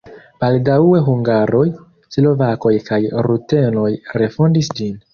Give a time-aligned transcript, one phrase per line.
[0.43, 1.61] Baldaŭe hungaroj,
[2.17, 3.01] slovakoj kaj
[3.31, 3.89] rutenoj
[4.23, 5.03] refondis ĝin.